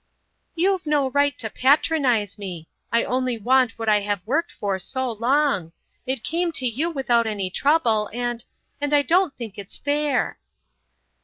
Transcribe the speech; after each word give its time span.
"You've 0.55 0.87
no 0.87 1.11
right 1.11 1.37
to 1.37 1.51
patronise 1.51 2.39
me! 2.39 2.67
I 2.91 3.03
only 3.03 3.37
want 3.37 3.77
what 3.77 3.87
I 3.87 3.99
have 3.99 4.25
worked 4.25 4.51
for 4.51 4.79
so 4.79 5.11
long. 5.11 5.73
It 6.07 6.23
came 6.23 6.51
to 6.53 6.65
you 6.65 6.89
without 6.89 7.27
any 7.27 7.51
trouble, 7.51 8.09
and—and 8.11 8.93
I 8.95 9.03
don't 9.03 9.37
think 9.37 9.59
it's 9.59 9.77
fair." 9.77 10.39